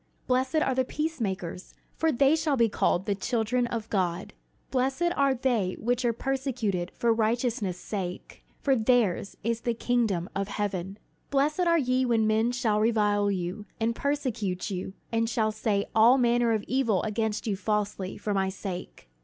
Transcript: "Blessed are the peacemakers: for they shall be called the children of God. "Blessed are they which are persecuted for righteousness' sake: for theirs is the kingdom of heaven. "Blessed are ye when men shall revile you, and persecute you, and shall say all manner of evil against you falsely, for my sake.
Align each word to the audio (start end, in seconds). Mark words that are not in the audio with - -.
"Blessed 0.25 0.55
are 0.55 0.73
the 0.73 0.83
peacemakers: 0.83 1.75
for 1.95 2.11
they 2.11 2.35
shall 2.35 2.57
be 2.57 2.67
called 2.69 3.05
the 3.05 3.13
children 3.13 3.67
of 3.67 3.87
God. 3.91 4.33
"Blessed 4.71 5.11
are 5.15 5.35
they 5.35 5.75
which 5.79 6.03
are 6.03 6.11
persecuted 6.11 6.89
for 6.95 7.13
righteousness' 7.13 7.77
sake: 7.77 8.43
for 8.63 8.75
theirs 8.75 9.37
is 9.43 9.61
the 9.61 9.75
kingdom 9.75 10.27
of 10.35 10.47
heaven. 10.47 10.97
"Blessed 11.29 11.59
are 11.67 11.77
ye 11.77 12.03
when 12.03 12.25
men 12.25 12.51
shall 12.51 12.79
revile 12.79 13.29
you, 13.29 13.67
and 13.79 13.95
persecute 13.95 14.71
you, 14.71 14.93
and 15.11 15.29
shall 15.29 15.51
say 15.51 15.85
all 15.93 16.17
manner 16.17 16.51
of 16.51 16.63
evil 16.67 17.03
against 17.03 17.45
you 17.45 17.55
falsely, 17.55 18.17
for 18.17 18.33
my 18.33 18.49
sake. 18.49 19.07